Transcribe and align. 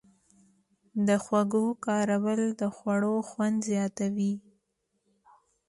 د 1.07 1.09
خوږو 1.23 1.65
کارول 1.85 2.41
د 2.61 2.63
خوړو 2.75 3.15
خوند 3.29 3.57
زیاتوي. 3.69 4.33